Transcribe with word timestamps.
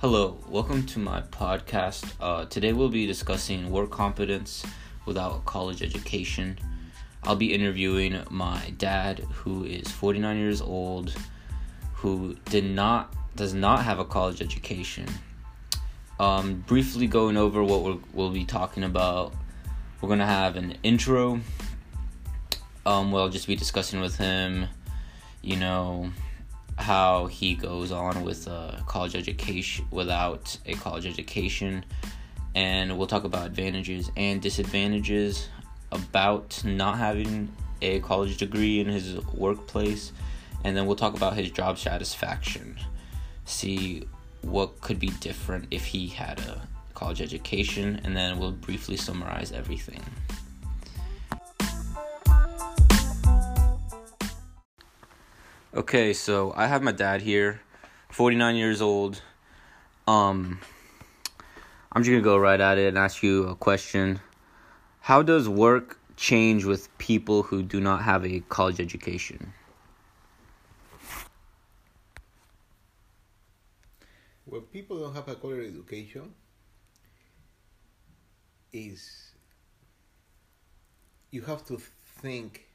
Hello, 0.00 0.38
welcome 0.48 0.86
to 0.86 0.98
my 0.98 1.20
podcast. 1.20 2.14
Uh, 2.22 2.46
today 2.46 2.72
we'll 2.72 2.88
be 2.88 3.06
discussing 3.06 3.70
work 3.70 3.90
competence 3.90 4.64
without 5.04 5.36
a 5.36 5.40
college 5.40 5.82
education. 5.82 6.58
I'll 7.24 7.36
be 7.36 7.52
interviewing 7.52 8.18
my 8.30 8.72
dad, 8.78 9.18
who 9.18 9.64
is 9.64 9.90
49 9.90 10.38
years 10.38 10.62
old, 10.62 11.14
who 11.92 12.34
did 12.46 12.64
not 12.64 13.14
does 13.36 13.52
not 13.52 13.84
have 13.84 13.98
a 13.98 14.06
college 14.06 14.40
education. 14.40 15.06
Um, 16.18 16.64
briefly 16.66 17.06
going 17.06 17.36
over 17.36 17.62
what 17.62 17.84
we 17.84 18.00
will 18.14 18.30
be 18.30 18.46
talking 18.46 18.84
about. 18.84 19.34
We're 20.00 20.08
gonna 20.08 20.24
have 20.24 20.56
an 20.56 20.78
intro. 20.82 21.40
Um, 22.86 23.12
we'll 23.12 23.28
just 23.28 23.46
be 23.46 23.54
discussing 23.54 24.00
with 24.00 24.16
him, 24.16 24.66
you 25.42 25.56
know, 25.56 26.10
how 26.80 27.26
he 27.26 27.54
goes 27.54 27.92
on 27.92 28.22
with 28.22 28.46
a 28.46 28.82
college 28.86 29.14
education 29.14 29.86
without 29.90 30.56
a 30.66 30.74
college 30.74 31.06
education. 31.06 31.84
And 32.54 32.98
we'll 32.98 33.06
talk 33.06 33.24
about 33.24 33.46
advantages 33.46 34.10
and 34.16 34.40
disadvantages 34.42 35.48
about 35.92 36.62
not 36.64 36.98
having 36.98 37.54
a 37.82 38.00
college 38.00 38.36
degree 38.36 38.80
in 38.80 38.88
his 38.88 39.16
workplace. 39.34 40.12
And 40.64 40.76
then 40.76 40.86
we'll 40.86 40.96
talk 40.96 41.16
about 41.16 41.34
his 41.34 41.50
job 41.50 41.78
satisfaction. 41.78 42.76
See 43.44 44.04
what 44.42 44.80
could 44.80 44.98
be 44.98 45.10
different 45.20 45.66
if 45.70 45.84
he 45.84 46.08
had 46.08 46.40
a 46.40 46.66
college 46.94 47.20
education. 47.20 48.00
And 48.04 48.16
then 48.16 48.38
we'll 48.38 48.52
briefly 48.52 48.96
summarize 48.96 49.52
everything 49.52 50.02
Okay, 55.72 56.12
so 56.12 56.52
I 56.56 56.66
have 56.66 56.82
my 56.82 56.90
dad 56.90 57.22
here, 57.22 57.60
49 58.08 58.56
years 58.56 58.82
old. 58.82 59.22
Um 60.08 60.60
I'm 61.92 62.02
just 62.02 62.12
to 62.12 62.20
go 62.20 62.36
right 62.36 62.60
at 62.60 62.76
it 62.76 62.88
and 62.88 62.98
ask 62.98 63.22
you 63.22 63.46
a 63.46 63.54
question. 63.54 64.18
How 65.00 65.22
does 65.22 65.48
work 65.48 66.00
change 66.16 66.64
with 66.64 66.88
people 66.98 67.44
who 67.44 67.62
do 67.62 67.80
not 67.80 68.02
have 68.02 68.26
a 68.26 68.40
college 68.48 68.80
education? 68.80 69.52
When 74.46 74.62
people 74.62 74.98
don't 74.98 75.14
have 75.14 75.28
a 75.28 75.36
college 75.36 75.68
education, 75.68 76.34
is 78.72 79.34
you 81.30 81.42
have 81.42 81.64
to 81.66 81.80
think 82.22 82.69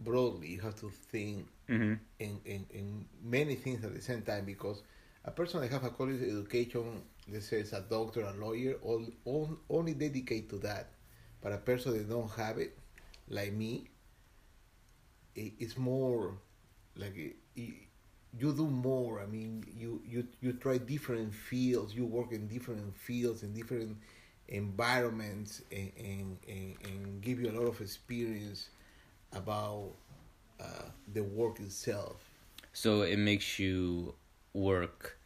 broadly. 0.00 0.48
You 0.48 0.60
have 0.62 0.76
to 0.80 0.90
think 0.90 1.48
Mm-hmm. 1.68 1.94
in, 2.18 2.40
in, 2.44 2.66
in 2.70 3.06
many 3.22 3.56
things 3.56 3.84
at 3.84 3.94
the 3.94 4.00
same 4.02 4.22
time 4.22 4.44
because 4.46 4.82
a 5.24 5.30
person 5.30 5.60
that 5.60 5.70
have 5.70 5.84
a 5.84 5.90
college 5.90 6.22
education, 6.22 7.02
let's 7.32 7.48
say 7.48 7.58
it's 7.58 7.72
a 7.72 7.82
doctor, 7.88 8.22
a 8.22 8.32
lawyer, 8.32 8.74
all, 8.82 9.04
all, 9.24 9.58
only 9.70 9.94
dedicate 9.94 10.48
to 10.50 10.58
that. 10.58 10.90
But 11.42 11.52
a 11.52 11.58
person 11.58 11.92
that 11.92 12.08
don't 12.08 12.30
have 12.32 12.58
it, 12.58 12.78
like 13.28 13.52
me, 13.52 13.88
it, 15.34 15.52
it's 15.58 15.76
more 15.76 16.34
like 16.96 17.16
it, 17.16 17.36
it, 17.56 17.74
you 18.38 18.52
do 18.52 18.68
more. 18.68 19.20
I 19.20 19.26
mean, 19.26 19.64
you, 19.76 20.02
you 20.06 20.26
you 20.40 20.52
try 20.54 20.78
different 20.78 21.34
fields. 21.34 21.94
You 21.94 22.06
work 22.06 22.32
in 22.32 22.46
different 22.48 22.96
fields 22.96 23.42
in 23.42 23.52
different 23.54 23.98
environments, 24.48 25.62
and 25.70 25.92
and, 25.98 26.36
and, 26.48 26.76
and 26.84 27.22
give 27.22 27.40
you 27.40 27.50
a 27.50 27.54
lot 27.58 27.66
of 27.68 27.80
experience 27.80 28.70
about 29.32 29.92
uh, 30.60 30.88
the 31.12 31.22
work 31.22 31.60
itself. 31.60 32.22
So 32.72 33.02
it 33.02 33.18
makes 33.18 33.58
you 33.58 34.14
work 34.52 35.16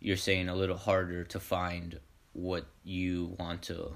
you're 0.00 0.16
saying 0.16 0.48
a 0.48 0.54
little 0.54 0.76
harder 0.78 1.22
to 1.24 1.38
find 1.38 2.00
what 2.32 2.66
you 2.84 3.36
want 3.38 3.62
to 3.62 3.92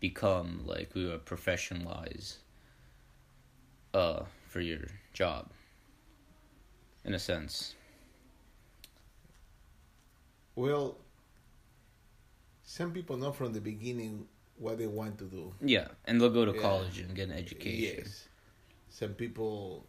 become 0.00 0.62
like 0.64 0.90
we 0.94 1.06
were 1.06 1.18
profession 1.18 1.84
wise 1.84 2.38
uh 3.94 4.22
for 4.48 4.60
your 4.60 4.80
job 5.12 5.50
in 7.04 7.14
a 7.14 7.18
sense 7.18 7.74
Well, 10.54 10.96
some 12.64 12.90
people 12.92 13.16
know 13.18 13.30
from 13.30 13.52
the 13.52 13.60
beginning 13.60 14.26
what 14.58 14.78
they 14.78 14.86
want 14.86 15.18
to 15.18 15.24
do. 15.24 15.52
yeah 15.60 15.88
and 16.06 16.20
they'll 16.20 16.30
go 16.30 16.44
to 16.44 16.52
Yeah. 16.54 16.60
college 16.62 16.98
and 16.98 17.14
get 17.14 17.28
an 17.28 17.36
education 17.36 18.04
Yes. 18.04 18.28
Some 18.88 19.14
people 19.14 19.86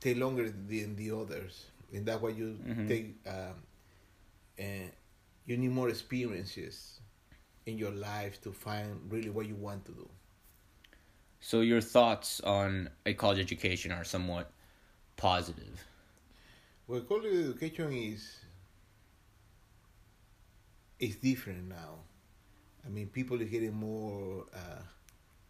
take 0.00 0.16
longer 0.16 0.48
than 0.50 0.96
the 0.96 1.10
others, 1.10 1.70
and 1.92 2.06
that's 2.06 2.20
why 2.22 2.30
you 2.30 2.60
Mhm. 2.64 2.86
take. 2.86 3.16
Um, 3.26 3.62
and 4.58 4.90
you 5.46 5.56
need 5.56 5.70
more 5.70 5.88
experiences 5.88 7.00
in 7.66 7.78
your 7.78 7.92
life 7.92 8.40
to 8.42 8.52
find 8.52 9.00
really 9.10 9.30
what 9.30 9.46
you 9.46 9.54
want 9.56 9.84
to 9.86 9.92
do. 9.92 10.08
so 11.40 11.60
your 11.60 11.80
thoughts 11.80 12.40
on 12.40 12.88
a 13.06 13.14
college 13.14 13.38
education 13.38 13.92
are 13.92 14.04
somewhat 14.04 14.50
positive 15.16 15.84
Well, 16.86 17.02
college 17.02 17.32
education 17.34 17.92
is 17.92 18.40
is 20.98 21.16
different 21.16 21.68
now. 21.68 22.00
I 22.84 22.88
mean, 22.88 23.08
people 23.08 23.40
are 23.40 23.44
getting 23.44 23.74
more 23.74 24.44
uh, 24.54 24.82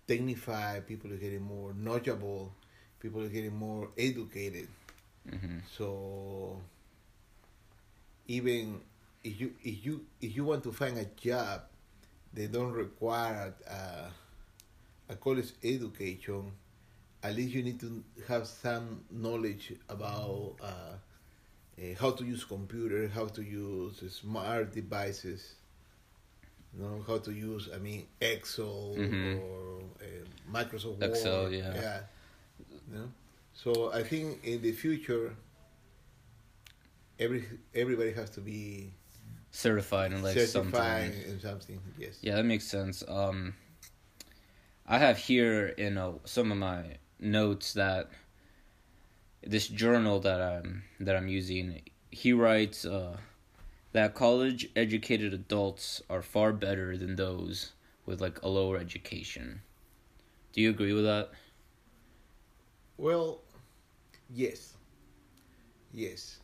dignified. 0.06 0.86
People 0.86 1.12
are 1.12 1.16
getting 1.16 1.42
more 1.42 1.72
knowledgeable. 1.74 2.52
People 3.00 3.22
are 3.22 3.28
getting 3.28 3.56
more 3.56 3.90
educated. 3.98 4.68
hmm 5.30 5.58
So 5.76 6.60
even 8.26 8.80
if 9.22 9.40
you 9.40 9.52
if 9.62 9.84
you 9.84 10.06
if 10.20 10.36
you 10.36 10.44
want 10.44 10.62
to 10.64 10.72
find 10.72 10.98
a 10.98 11.04
job, 11.16 11.62
they 12.32 12.46
don't 12.46 12.72
require 12.72 13.54
a, 13.68 14.10
a 15.12 15.16
college 15.16 15.52
education. 15.62 16.52
At 17.22 17.36
least 17.36 17.54
you 17.54 17.62
need 17.62 17.80
to 17.80 18.02
have 18.28 18.46
some 18.46 19.02
knowledge 19.10 19.74
about 19.88 20.56
uh, 20.62 20.66
uh, 21.78 21.94
how 22.00 22.10
to 22.12 22.24
use 22.24 22.44
computer, 22.44 23.08
how 23.08 23.26
to 23.26 23.42
use 23.42 24.02
smart 24.12 24.72
devices. 24.72 25.54
Know 26.76 27.04
how 27.06 27.18
to 27.18 27.32
use, 27.32 27.68
I 27.72 27.78
mean, 27.78 28.06
Excel 28.20 28.94
Mhm. 28.98 29.40
or 29.40 29.80
uh, 30.00 30.06
Microsoft 30.52 31.02
Excel, 31.02 31.44
Word. 31.44 31.52
yeah. 31.52 31.74
yeah. 31.74 32.00
You 32.90 32.98
know? 32.98 33.12
So 33.52 33.92
I 33.92 34.02
think 34.02 34.44
in 34.44 34.60
the 34.60 34.72
future, 34.72 35.36
every 37.18 37.44
everybody 37.74 38.12
has 38.12 38.30
to 38.30 38.40
be 38.40 38.92
certified 39.52 40.12
in 40.12 40.22
like 40.22 40.34
certified 40.36 41.12
something 41.14 41.30
in 41.30 41.40
something. 41.40 41.80
Yes. 41.96 42.18
Yeah, 42.20 42.34
that 42.36 42.44
makes 42.44 42.64
sense. 42.64 43.04
Um, 43.06 43.54
I 44.86 44.98
have 44.98 45.16
here 45.16 45.68
in 45.68 45.96
uh, 45.96 46.14
some 46.24 46.50
of 46.50 46.58
my 46.58 46.98
notes 47.20 47.72
that 47.74 48.10
this 49.46 49.68
journal 49.68 50.20
that 50.20 50.40
I'm 50.40 50.82
that 51.00 51.14
I'm 51.16 51.28
using. 51.28 51.82
He 52.10 52.32
writes 52.32 52.84
uh, 52.84 53.16
that 53.94 54.14
college 54.14 54.68
educated 54.76 55.32
adults 55.34 56.02
are 56.10 56.22
far 56.22 56.52
better 56.52 56.98
than 56.98 57.16
those 57.16 57.72
with 58.06 58.20
like 58.20 58.42
a 58.42 58.48
lower 58.48 58.78
education. 58.78 59.62
Do 60.52 60.62
you 60.62 60.70
agree 60.70 60.92
with 60.94 61.04
that? 61.04 61.30
Well, 62.98 63.40
yes, 64.30 64.74
yes, 65.92 66.38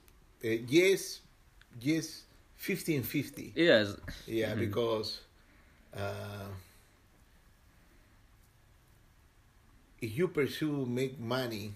uh, 0.45 0.49
yes, 0.69 1.21
yes. 1.81 2.25
50 2.57 2.97
and 2.97 3.07
50. 3.07 3.53
Yeah. 3.57 3.93
Yeah, 4.27 4.55
Mhm. 4.55 4.59
because 4.59 5.21
uh, 5.97 6.49
if 10.01 10.17
you 10.17 10.29
pursue 10.29 10.87
make 10.87 11.19
money 11.19 11.75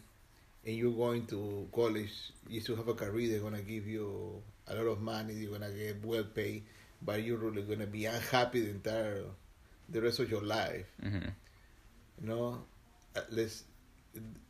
and 0.67 0.77
you're 0.77 0.93
going 0.93 1.27
to 1.27 1.69
college, 1.75 2.33
you 2.49 2.61
still 2.61 2.77
have 2.77 2.89
a 2.89 2.95
career. 2.95 3.31
They're 3.31 3.41
gonna 3.41 3.63
give 3.63 3.87
you 3.87 4.43
a 4.69 4.75
lot 4.75 4.87
of 4.87 5.01
money. 5.01 5.35
You're 5.35 5.53
gonna 5.59 5.71
get 5.73 6.05
well 6.05 6.25
paid, 6.25 6.65
but 7.03 7.23
you're 7.23 7.39
really 7.39 7.63
gonna 7.63 7.87
be 7.87 8.07
unhappy 8.07 8.61
the 8.63 8.71
entire 8.71 9.25
the 9.89 10.01
rest 10.03 10.19
of 10.21 10.31
your 10.31 10.43
life. 10.43 10.87
hmm 11.03 11.29
You 12.21 12.27
know, 12.29 12.63
At 13.17 13.33
least 13.33 13.65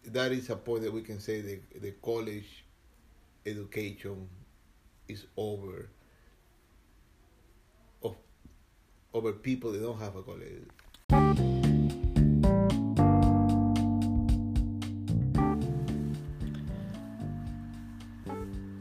that 0.06 0.32
is 0.32 0.50
a 0.50 0.56
point 0.56 0.82
that 0.82 0.93
we 0.93 1.02
can 1.02 1.20
say 1.20 1.40
the 1.40 1.61
the 1.81 1.93
college 2.02 2.64
education 3.46 4.28
is 5.08 5.26
over 5.37 5.88
of 8.02 8.16
over 9.14 9.32
people 9.32 9.72
that 9.72 9.81
don't 9.82 9.99
have 9.99 10.16
a 10.16 10.22
college. 10.22 10.64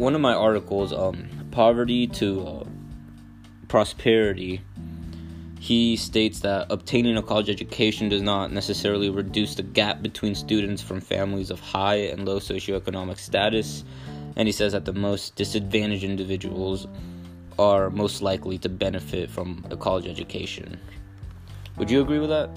One 0.04 0.16
of 0.16 0.20
my 0.20 0.34
articles, 0.34 0.92
um, 0.92 1.30
poverty 1.52 2.08
to 2.08 2.46
uh, 2.46 2.64
prosperity, 3.70 4.60
he 5.62 5.96
states 5.96 6.42
that 6.42 6.68
obtaining 6.70 7.16
a 7.16 7.22
college 7.22 7.50
education 7.50 8.10
does 8.10 8.22
not 8.22 8.52
necessarily 8.52 9.10
reduce 9.10 9.56
the 9.56 9.64
gap 9.64 10.02
between 10.02 10.36
students 10.36 10.82
from 10.82 11.00
families 11.00 11.50
of 11.50 11.62
high 11.62 11.96
and 11.96 12.26
low 12.26 12.38
socioeconomic 12.38 13.18
status. 13.18 13.86
and 14.36 14.46
he 14.46 14.52
says 14.52 14.74
that 14.74 14.84
the 14.84 14.92
most 14.92 15.36
disadvantaged 15.36 16.04
individuals 16.04 16.86
are 17.58 17.90
most 17.90 18.22
likely 18.22 18.58
to 18.58 18.68
benefit 18.68 19.30
from 19.30 19.66
a 19.70 19.78
college 19.78 20.08
education. 20.08 20.78
Would 21.78 21.90
you 21.90 22.02
agree 22.02 22.20
with 22.20 22.30
that? 22.30 22.50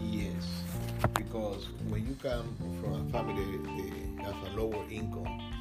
Yes, 0.00 0.64
because 1.12 1.68
when 1.90 2.06
you 2.06 2.14
come 2.14 2.56
from 2.80 2.94
a 2.94 3.12
family 3.12 4.14
that 4.16 4.24
has 4.24 4.34
a 4.48 4.56
lower 4.56 4.84
income 4.88 5.57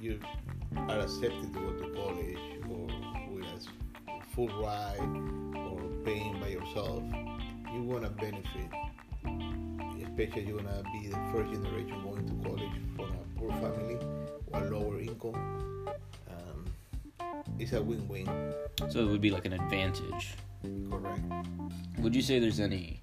you 0.00 0.20
are 0.76 1.00
accepted 1.00 1.52
to 1.52 1.60
go 1.60 1.72
to 1.72 1.88
college 1.94 2.38
or 2.68 2.86
with 3.30 3.44
a 4.08 4.34
full 4.34 4.48
ride 4.48 4.98
or 5.56 5.80
paying 6.04 6.38
by 6.40 6.48
yourself, 6.48 7.02
you 7.72 7.82
want 7.82 8.04
to 8.04 8.10
benefit. 8.10 8.70
Especially 10.02 10.46
you're 10.46 10.58
gonna 10.58 10.82
be 10.92 11.08
the 11.08 11.16
first 11.32 11.52
generation 11.52 12.02
going 12.02 12.26
to 12.26 12.48
college 12.48 12.70
from 12.94 13.06
a 13.06 13.38
poor 13.38 13.50
family 13.52 13.98
or 14.52 14.60
lower 14.70 15.00
income. 15.00 15.88
Um, 16.30 16.64
it's 17.58 17.72
a 17.72 17.82
win-win. 17.82 18.26
So 18.88 19.00
it 19.00 19.06
would 19.06 19.20
be 19.20 19.30
like 19.30 19.44
an 19.44 19.54
advantage. 19.54 20.34
Correct. 20.90 21.20
Would 21.98 22.14
you 22.14 22.22
say 22.22 22.38
there's 22.38 22.60
any 22.60 23.00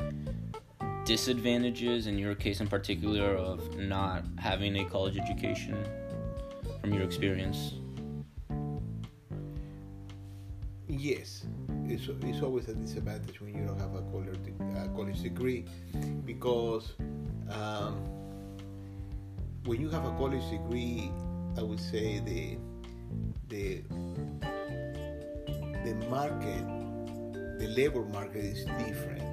disadvantages 1.06 2.08
in 2.08 2.18
your 2.18 2.34
case 2.34 2.62
in 2.62 2.68
particular 2.68 3.36
of 3.36 3.78
not 3.78 4.24
having 4.38 4.78
a 4.78 4.86
college 4.86 5.18
education 5.18 5.86
from 6.84 6.94
your 6.94 7.04
experience? 7.04 7.76
Yes, 10.90 11.46
it's, 11.86 12.10
it's 12.22 12.42
always 12.42 12.68
a 12.68 12.74
disadvantage 12.74 13.40
when 13.40 13.56
you 13.56 13.66
don't 13.66 13.80
have 13.80 13.96
a 13.96 14.02
college, 14.12 15.22
degree 15.24 15.66
because 16.26 16.94
um, 17.50 17.96
when 19.64 19.80
you 19.80 19.90
have 19.90 20.04
a 20.04 20.12
college 20.18 20.44
degree, 20.52 21.10
I 21.58 21.64
would 21.64 21.80
say 21.80 22.20
the 22.20 22.58
the 23.48 23.82
the 25.86 25.96
market, 26.10 26.64
the 27.60 27.68
labor 27.78 28.04
market 28.04 28.44
is 28.44 28.66
different. 28.86 29.33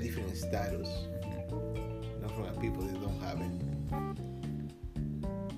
A 0.00 0.02
different 0.02 0.36
status 0.36 0.88
not 2.20 2.32
from 2.34 2.44
the 2.44 2.60
people 2.60 2.82
that 2.82 3.00
don't 3.00 3.20
have 3.20 3.40
it. 3.40 3.50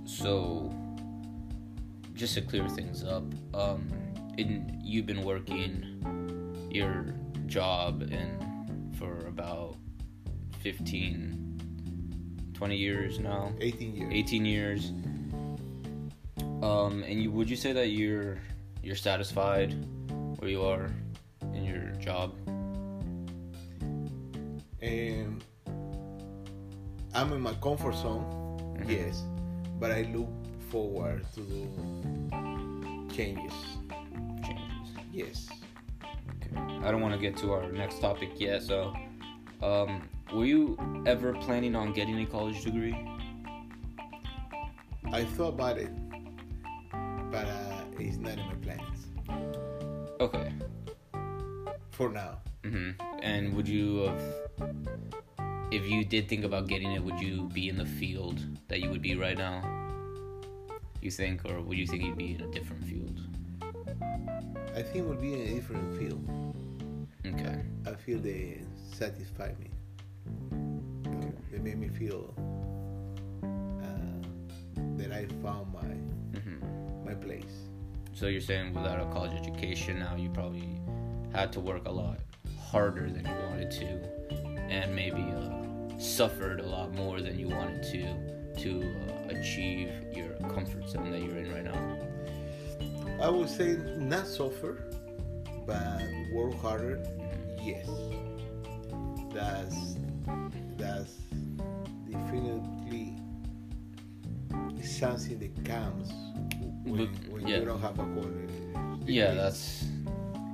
So, 0.04 0.72
just 2.14 2.34
to 2.34 2.42
clear 2.42 2.68
things 2.68 3.04
up, 3.04 3.24
um, 3.54 3.88
in 4.38 4.80
you've 4.82 5.06
been 5.06 5.22
working 5.22 6.68
your 6.70 7.14
job 7.46 8.02
in 8.02 8.92
for 8.98 9.26
about 9.26 9.76
15, 10.60 12.52
20 12.54 12.76
years 12.76 13.18
now. 13.18 13.52
18 13.60 13.94
years. 13.94 14.12
18 14.12 14.44
years. 14.44 14.92
Um, 16.62 17.02
and 17.06 17.22
you 17.22 17.30
would 17.32 17.50
you 17.50 17.56
say 17.56 17.72
that 17.72 17.88
you're 17.88 18.38
you're 18.82 18.96
satisfied 18.96 19.74
where 20.38 20.50
you 20.50 20.62
are 20.62 20.90
in 21.54 21.64
your 21.64 21.90
job? 22.00 22.34
And 24.82 25.44
I'm 27.14 27.32
in 27.32 27.40
my 27.40 27.54
comfort 27.54 27.94
zone, 27.94 28.24
Mhm. 28.78 28.88
yes, 28.90 29.22
but 29.78 29.92
I 29.92 30.02
look 30.12 30.28
forward 30.70 31.24
to 31.34 31.40
do 31.40 31.68
changes. 33.14 33.54
Changes. 34.42 34.88
Yes. 35.12 35.48
Okay. 36.36 36.56
I 36.84 36.90
don't 36.90 37.00
want 37.00 37.14
to 37.14 37.20
get 37.20 37.36
to 37.38 37.52
our 37.52 37.70
next 37.70 38.00
topic 38.00 38.40
yet. 38.40 38.62
So, 38.62 38.92
um, 39.62 40.08
were 40.34 40.46
you 40.46 40.76
ever 41.06 41.34
planning 41.34 41.76
on 41.76 41.92
getting 41.92 42.18
a 42.20 42.26
college 42.26 42.64
degree? 42.64 42.96
I 45.12 45.24
thought 45.24 45.54
about 45.54 45.76
it, 45.78 45.90
but 47.30 47.46
uh, 47.46 47.84
it's 48.00 48.16
not 48.16 48.38
in 48.38 48.46
my 48.46 48.54
plans 48.64 49.06
Okay. 50.20 50.52
for 51.90 52.08
now. 52.08 52.38
Hmm 52.64 52.90
And 53.22 53.54
would 53.54 53.68
you 53.68 54.04
have, 54.04 54.22
if 55.70 55.88
you 55.88 56.04
did 56.04 56.28
think 56.28 56.44
about 56.44 56.68
getting 56.68 56.92
it, 56.92 57.02
would 57.02 57.20
you 57.20 57.48
be 57.52 57.68
in 57.68 57.76
the 57.76 57.86
field 57.86 58.40
that 58.68 58.80
you 58.80 58.90
would 58.90 59.02
be 59.02 59.14
right 59.14 59.36
now? 59.36 59.62
You 61.00 61.10
think, 61.10 61.44
or 61.44 61.60
would 61.60 61.76
you 61.76 61.86
think 61.86 62.04
you'd 62.04 62.16
be 62.16 62.34
in 62.34 62.40
a 62.42 62.50
different 62.52 62.84
field? 62.84 63.20
I 64.74 64.82
think 64.82 65.06
we'll 65.06 65.16
be 65.16 65.34
in 65.34 65.40
a 65.40 65.54
different 65.54 65.98
field. 65.98 66.24
Okay. 67.26 67.60
I 67.86 67.94
feel 67.94 68.18
they 68.18 68.60
satisfy 68.92 69.52
me. 69.58 69.70
You 71.04 71.10
know, 71.10 71.34
They 71.50 71.58
make 71.58 71.76
me 71.76 71.88
feel 71.88 72.34
uh, 73.42 74.26
that 74.96 75.12
I 75.12 75.26
found 75.42 75.72
my 75.72 76.38
hmm 76.38 77.04
my 77.04 77.14
place. 77.14 77.66
So 78.14 78.28
you're 78.28 78.40
saying 78.40 78.74
without 78.74 79.00
a 79.00 79.06
college 79.12 79.32
education 79.32 79.98
now, 79.98 80.14
you 80.16 80.30
probably 80.30 80.80
had 81.32 81.52
to 81.52 81.60
work 81.60 81.86
a 81.86 81.90
lot 81.90 82.18
harder 82.72 83.10
than 83.10 83.26
you 83.26 83.34
wanted 83.50 83.70
to, 83.70 83.86
and 84.70 84.96
maybe 84.96 85.22
uh, 85.22 85.98
suffered 85.98 86.58
a 86.58 86.66
lot 86.66 86.90
more 86.94 87.20
than 87.20 87.38
you 87.38 87.48
wanted 87.48 87.82
to 87.82 88.32
to 88.62 88.82
uh, 88.82 89.28
achieve 89.28 89.90
your 90.14 90.30
comfort 90.54 90.88
zone 90.88 91.10
that 91.10 91.22
you're 91.22 91.36
in 91.36 91.52
right 91.52 91.64
now. 91.64 91.98
I 93.20 93.28
would 93.28 93.50
say 93.50 93.76
not 93.98 94.26
suffer, 94.26 94.84
but 95.66 96.02
work 96.32 96.54
harder. 96.60 97.04
Yes, 97.60 97.86
that's 99.34 99.96
that's 100.78 101.12
definitely 102.10 103.18
something 104.82 105.38
that 105.38 105.64
comes 105.64 106.10
when, 106.84 107.08
when 107.30 107.46
yeah. 107.46 107.58
you 107.58 107.64
don't 107.66 107.80
have 107.80 107.98
a 107.98 108.04
college. 108.04 108.50
Yeah, 109.06 109.34
that's 109.34 109.84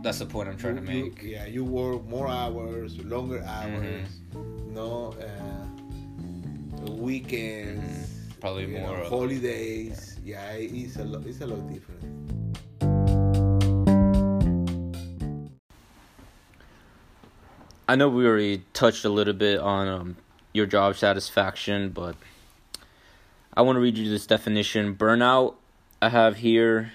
that's 0.08 0.20
the 0.20 0.24
point 0.26 0.48
I'm 0.48 0.56
trying 0.56 0.76
to 0.76 0.90
You- 0.90 0.98
you- 0.98 1.04
make. 1.10 1.22
yeah, 1.22 1.44
you 1.44 1.64
work 1.66 2.02
more 2.08 2.28
hours, 2.28 2.96
longer 3.04 3.42
hours, 3.44 4.08
Mm-hmm. 4.32 4.72
no 4.74 5.12
uh, 5.20 6.90
weekends, 6.92 8.08
Probably 8.40 8.66
more. 8.68 8.96
know, 8.96 9.02
uh, 9.04 9.08
holidays. 9.10 10.18
Yeah, 10.24 10.52
it's 10.52 10.96
a 10.96 11.04
lot. 11.04 11.26
It's 11.26 11.42
a 11.42 11.46
lot 11.46 11.60
different. 11.70 12.04
I 17.86 17.96
know 17.96 18.08
we 18.08 18.26
already 18.26 18.64
touched 18.72 19.04
a 19.04 19.08
little 19.08 19.34
bit 19.34 19.60
on 19.60 19.88
um, 19.88 20.16
your 20.52 20.66
job 20.66 20.96
satisfaction, 20.96 21.90
but 21.90 22.16
I 23.54 23.60
want 23.62 23.76
to 23.76 23.80
read 23.80 23.96
you 23.98 24.08
this 24.08 24.26
definition. 24.26 24.94
Burnout, 24.94 25.54
I 26.02 26.10
have 26.10 26.36
here 26.36 26.92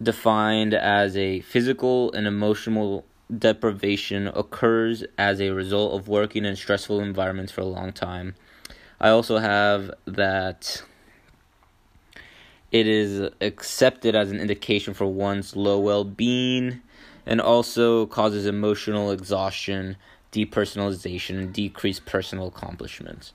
defined 0.00 0.74
as 0.74 1.16
a 1.16 1.40
physical 1.40 2.12
and 2.12 2.26
emotional 2.26 3.04
deprivation 3.36 4.28
occurs 4.28 5.04
as 5.16 5.40
a 5.40 5.50
result 5.50 5.94
of 5.94 6.08
working 6.08 6.44
in 6.44 6.56
stressful 6.56 7.00
environments 7.00 7.52
for 7.52 7.62
a 7.62 7.66
long 7.66 7.92
time. 7.92 8.34
I 9.00 9.08
also 9.08 9.38
have 9.38 9.90
that 10.06 10.82
it 12.70 12.86
is 12.86 13.30
accepted 13.40 14.14
as 14.14 14.30
an 14.30 14.40
indication 14.40 14.94
for 14.94 15.06
one's 15.06 15.56
low 15.56 15.78
well 15.78 16.04
being 16.04 16.80
and 17.26 17.40
also 17.40 18.06
causes 18.06 18.46
emotional 18.46 19.10
exhaustion, 19.10 19.96
depersonalization, 20.32 21.38
and 21.38 21.52
decreased 21.52 22.06
personal 22.06 22.48
accomplishments. 22.48 23.32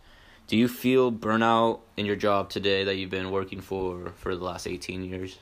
Do 0.48 0.58
you 0.58 0.68
feel 0.68 1.12
burnout 1.12 1.82
in 1.98 2.06
your 2.06 2.16
job 2.16 2.50
today 2.50 2.84
that 2.84 2.96
you've 2.96 3.10
been 3.10 3.32
working 3.32 3.62
for 3.62 4.14
for 4.16 4.36
the 4.36 4.44
last 4.44 4.68
18 4.68 5.04
years? 5.04 5.40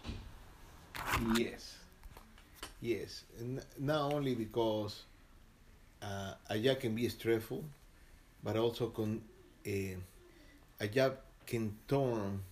Yes, 1.20 1.76
yes. 2.82 3.24
And 3.40 3.62
not 3.80 4.14
only 4.14 4.36
because 4.36 5.04
uh, 6.02 6.34
a 6.50 6.60
job 6.60 6.80
can 6.80 6.96
be 6.96 7.08
stressful, 7.10 7.64
but 8.44 8.58
also 8.58 8.90
con, 8.90 9.22
uh, 9.68 9.98
a 10.80 10.88
job 10.88 11.18
can 11.46 11.78
turn 11.88 12.44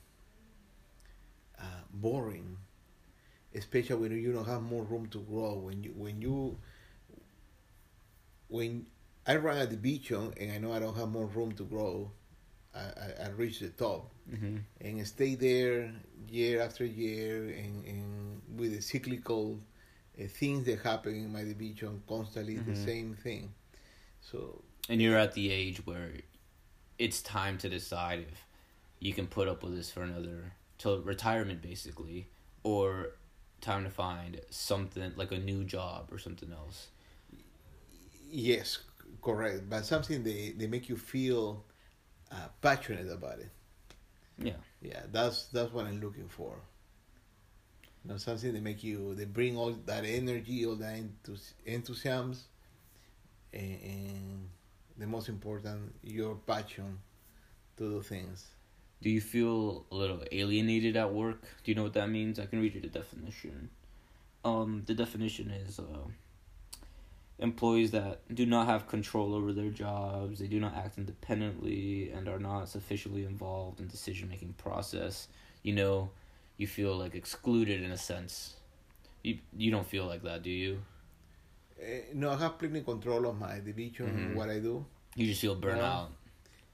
uh, 1.59 1.83
boring, 1.93 2.57
especially 3.55 3.97
when 4.09 4.11
you 4.21 4.33
don't 4.33 4.45
have 4.45 4.61
more 4.61 4.83
room 4.83 5.07
to 5.07 5.19
grow. 5.19 5.55
When 5.55 5.83
you 5.83 5.91
when 5.95 6.21
you 6.21 6.57
when 8.47 8.85
I 9.25 9.35
run 9.37 9.57
at 9.57 9.69
the 9.69 9.77
beach 9.77 10.11
and 10.11 10.51
I 10.51 10.57
know 10.57 10.73
I 10.73 10.79
don't 10.79 10.95
have 10.95 11.09
more 11.09 11.25
room 11.25 11.53
to 11.53 11.63
grow, 11.63 12.11
I, 12.75 12.79
I, 12.79 13.25
I 13.25 13.29
reach 13.29 13.59
the 13.59 13.69
top 13.69 14.11
Mm-hmm. 14.31 14.57
and 14.81 15.07
stay 15.07 15.35
there 15.35 15.91
year 16.29 16.61
after 16.61 16.85
year 16.85 17.45
and, 17.49 17.85
and 17.85 18.41
with 18.59 18.73
the 18.75 18.81
cyclical 18.81 19.59
uh, 20.21 20.25
things 20.27 20.65
that 20.65 20.79
happen 20.79 21.15
in 21.15 21.31
my 21.33 21.43
division 21.43 22.01
constantly 22.07 22.59
the 22.59 22.75
Mhm. 22.75 22.75
same 22.75 23.15
thing 23.15 23.53
so 24.21 24.61
And 24.89 25.01
you're 25.01 25.17
at 25.17 25.33
the 25.33 25.51
age 25.51 25.85
where 25.85 26.11
it's 26.99 27.21
time 27.21 27.57
to 27.59 27.69
decide 27.69 28.19
if 28.31 28.47
you 28.99 29.13
can 29.13 29.27
put 29.27 29.47
up 29.47 29.63
with 29.63 29.75
this 29.75 29.91
for 29.91 30.03
another 30.03 30.53
till 30.77 31.01
retirement 31.01 31.61
basically 31.61 32.27
or 32.63 33.15
time 33.61 33.83
to 33.85 33.89
find 33.89 34.41
something 34.49 35.13
like 35.15 35.31
a 35.31 35.39
new 35.39 35.63
job 35.65 36.09
or 36.11 36.17
something 36.19 36.51
else. 36.51 36.89
Yes, 38.29 38.79
correct. 39.21 39.69
But 39.69 39.85
something 39.85 40.23
they, 40.23 40.53
they 40.57 40.67
make 40.67 40.89
you 40.89 40.97
feel 40.97 41.63
uh, 42.33 42.47
passionate 42.61 43.09
about 43.11 43.39
it. 43.39 43.51
Yeah. 44.37 44.59
Yeah, 44.81 45.01
that's 45.11 45.45
that's 45.47 45.71
what 45.71 45.85
I'm 45.85 46.01
looking 46.01 46.27
for. 46.27 46.55
You 48.03 48.11
know, 48.11 48.17
something 48.17 48.53
that 48.53 48.61
make 48.61 48.83
you 48.83 49.15
they 49.15 49.25
bring 49.25 49.57
all 49.57 49.71
that 49.85 50.03
energy, 50.05 50.65
all 50.65 50.75
that 50.75 50.95
enthus- 50.95 51.53
enthusiasm, 51.65 52.35
and, 53.53 53.79
and 53.83 54.49
the 54.97 55.07
most 55.07 55.29
important, 55.29 55.95
your 56.03 56.35
passion 56.35 56.99
to 57.77 57.89
do 57.89 58.01
things. 58.01 58.47
Do 59.01 59.09
you 59.09 59.21
feel 59.21 59.85
a 59.91 59.95
little 59.95 60.23
alienated 60.31 60.95
at 60.97 61.13
work? 61.13 61.43
Do 61.63 61.71
you 61.71 61.75
know 61.75 61.83
what 61.83 61.93
that 61.93 62.09
means? 62.09 62.39
I 62.39 62.45
can 62.45 62.61
read 62.61 62.75
you 62.75 62.81
the 62.81 62.87
definition. 62.87 63.69
Um, 64.45 64.83
the 64.85 64.93
definition 64.93 65.49
is 65.51 65.79
uh, 65.79 65.83
employees 67.43 67.91
that 67.91 68.21
do 68.33 68.45
not 68.45 68.67
have 68.67 68.87
control 68.87 69.35
over 69.35 69.51
their 69.53 69.69
jobs, 69.69 70.39
they 70.39 70.47
do 70.47 70.59
not 70.59 70.75
act 70.75 70.97
independently, 70.97 72.09
and 72.11 72.27
are 72.27 72.39
not 72.39 72.69
sufficiently 72.69 73.25
involved 73.25 73.79
in 73.79 73.87
decision 73.87 74.29
making 74.29 74.53
process. 74.53 75.27
You 75.61 75.73
know, 75.73 76.09
you 76.57 76.65
feel 76.67 76.95
like 76.95 77.13
excluded 77.15 77.83
in 77.83 77.91
a 77.91 77.97
sense. 77.97 78.55
You 79.23 79.37
you 79.55 79.69
don't 79.71 79.87
feel 79.87 80.05
like 80.05 80.23
that, 80.23 80.41
do 80.41 80.49
you? 80.49 80.81
Uh, 81.79 81.85
no, 82.13 82.31
I 82.31 82.37
have 82.37 82.57
plenty 82.57 82.81
control 82.81 83.27
of 83.27 83.37
my 83.37 83.59
division, 83.59 84.07
Mhm. 84.07 84.35
what 84.35 84.49
I 84.49 84.59
do. 84.59 84.85
You 85.15 85.27
just 85.27 85.41
feel 85.41 85.55
burnout. 85.55 85.77
No. 85.77 86.07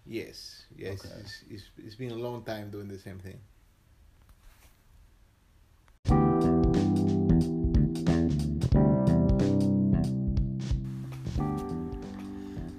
Yes, 0.06 0.66
yes, 0.78 1.06
Okay. 1.06 1.20
it's, 1.22 1.44
it's 1.50 1.64
it's 1.78 1.96
been 1.96 2.12
a 2.12 2.16
long 2.28 2.44
time 2.44 2.70
doing 2.72 2.88
the 2.88 2.98
same 3.00 3.20
thing. 3.20 3.40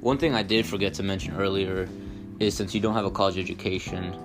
One 0.01 0.17
thing 0.17 0.35
I 0.35 0.43
did 0.43 0.65
forget 0.65 0.95
to 0.95 1.03
mention 1.03 1.37
earlier 1.37 1.87
is 2.39 2.55
since 2.55 2.75
you 2.75 2.81
don't 2.81 2.95
have 2.95 3.05
a 3.05 3.11
college 3.11 3.37
education, 3.37 4.17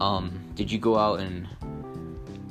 um, 0.00 0.32
did 0.54 0.72
you 0.72 0.78
go 0.78 0.96
out 0.96 1.20
and 1.20 1.46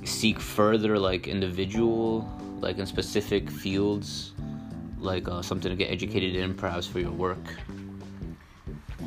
seek 0.04 0.40
further, 0.40 1.00
like 1.00 1.28
individual, 1.28 2.30
like 2.60 2.78
in 2.78 2.86
specific 2.86 3.50
fields, 3.50 4.34
like 5.00 5.28
uh, 5.28 5.42
something 5.42 5.72
to 5.72 5.76
get 5.76 5.90
educated 5.90 6.36
in, 6.36 6.54
perhaps 6.54 6.86
for 6.86 7.00
your 7.00 7.12
work? 7.12 7.44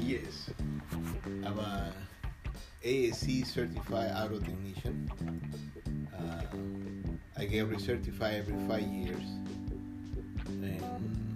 Yes, 0.01 0.51
I'm 1.45 1.57
a 1.61 1.93
ASE 2.83 3.47
certified 3.47 4.11
auto 4.17 4.41
technician. 4.41 5.09
Uh, 6.13 6.43
I 7.39 7.45
get 7.45 7.71
recertified 7.71 8.35
every 8.41 8.57
five 8.67 8.83
years, 8.83 9.23
and, 10.49 11.34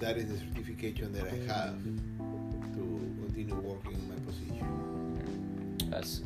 that 0.00 0.16
is 0.16 0.26
the 0.26 0.38
certification 0.38 1.12
that 1.12 1.24
I 1.24 1.52
have 1.52 1.76
to 2.74 3.14
continue 3.22 3.54
working 3.56 3.92
in 3.92 4.08
my 4.08 4.14
position. 4.24 5.88
That's 5.90 6.22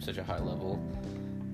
such 0.00 0.18
a 0.18 0.24
high 0.24 0.40
level. 0.40 0.82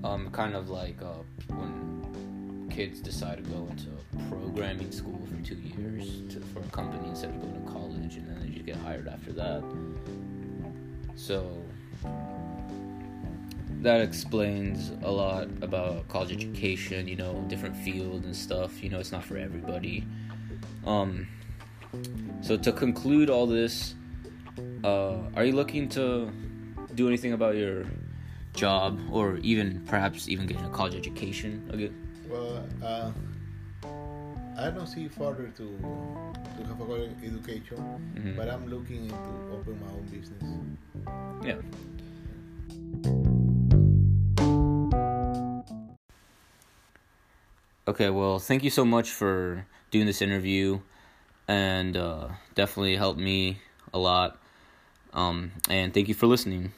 Um, 0.03 0.31
kind 0.31 0.55
of 0.55 0.69
like 0.69 0.99
uh, 1.03 1.21
when 1.49 2.67
kids 2.71 2.99
decide 2.99 3.37
to 3.37 3.43
go 3.43 3.67
into 3.69 3.89
programming 4.27 4.91
school 4.91 5.21
for 5.27 5.45
two 5.45 5.55
years 5.55 6.33
to, 6.33 6.39
for 6.47 6.59
a 6.61 6.71
company 6.71 7.07
instead 7.07 7.29
of 7.29 7.39
going 7.41 7.63
to 7.63 7.71
college, 7.71 8.15
and 8.15 8.27
then 8.27 8.39
they 8.41 8.49
just 8.49 8.65
get 8.65 8.75
hired 8.77 9.07
after 9.07 9.31
that. 9.33 9.63
So 11.15 11.47
that 13.81 14.01
explains 14.01 14.91
a 15.03 15.11
lot 15.11 15.47
about 15.61 16.07
college 16.07 16.31
education. 16.31 17.07
You 17.07 17.17
know, 17.17 17.45
different 17.47 17.77
fields 17.77 18.25
and 18.25 18.35
stuff. 18.35 18.83
You 18.83 18.89
know, 18.89 18.97
it's 18.97 19.11
not 19.11 19.23
for 19.23 19.37
everybody. 19.37 20.03
Um, 20.87 21.27
so 22.41 22.57
to 22.57 22.71
conclude 22.71 23.29
all 23.29 23.47
this, 23.47 23.95
uh, 24.83 25.17
are 25.35 25.45
you 25.45 25.53
looking 25.53 25.89
to 25.89 26.31
do 26.95 27.07
anything 27.07 27.33
about 27.33 27.55
your 27.55 27.85
job 28.53 28.99
or 29.11 29.37
even 29.37 29.81
perhaps 29.85 30.27
even 30.27 30.45
getting 30.45 30.65
a 30.65 30.69
college 30.69 30.95
education 30.95 31.63
again? 31.71 31.95
Well, 32.29 32.63
uh, 32.83 33.11
I 34.57 34.69
don't 34.69 34.87
see 34.87 35.07
further 35.07 35.47
to 35.57 35.67
to 36.57 36.67
have 36.67 36.79
a 36.79 36.85
college 36.85 37.11
education, 37.23 37.77
Mhm. 38.15 38.35
but 38.35 38.49
I'm 38.49 38.67
looking 38.67 39.05
into 39.05 39.31
open 39.51 39.79
my 39.79 39.91
own 39.91 40.05
business. 40.11 40.43
Yeah. 41.43 41.61
Okay, 47.87 48.09
well, 48.09 48.39
thank 48.39 48.63
you 48.63 48.69
so 48.69 48.85
much 48.85 49.09
for 49.09 49.65
doing 49.89 50.05
this 50.05 50.21
interview 50.21 50.79
and 51.51 51.97
uh, 51.97 52.29
definitely 52.55 52.95
helped 52.95 53.19
me 53.19 53.59
a 53.93 53.99
lot. 53.99 54.39
Um, 55.13 55.51
and 55.69 55.93
thank 55.93 56.07
you 56.07 56.13
for 56.13 56.25
listening. 56.25 56.71